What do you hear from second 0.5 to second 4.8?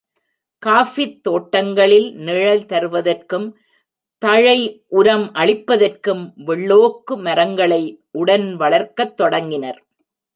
காஃபித் தோட்டங்களில் நிழல் தருவதற்கும், தழை